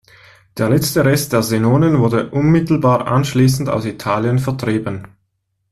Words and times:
Der 0.57 0.67
letzte 0.67 1.05
Rest 1.05 1.31
der 1.31 1.43
Senonen 1.43 1.99
wurden 1.99 2.29
unmittelbar 2.29 3.05
anschließend 3.05 3.69
aus 3.69 3.85
Italien 3.85 4.39
vertrieben. 4.39 5.09